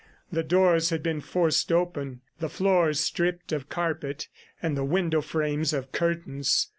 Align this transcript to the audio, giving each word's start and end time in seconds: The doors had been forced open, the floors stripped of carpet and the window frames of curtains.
The 0.31 0.41
doors 0.41 0.89
had 0.89 1.03
been 1.03 1.21
forced 1.21 1.71
open, 1.71 2.21
the 2.39 2.49
floors 2.49 2.99
stripped 2.99 3.51
of 3.51 3.69
carpet 3.69 4.29
and 4.59 4.75
the 4.75 4.83
window 4.83 5.21
frames 5.21 5.73
of 5.73 5.91
curtains. 5.91 6.69